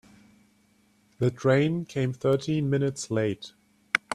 The 1.19 1.29
train 1.29 1.85
came 1.85 2.11
thirteen 2.11 2.71
minutes 2.71 3.11
late. 3.11 3.53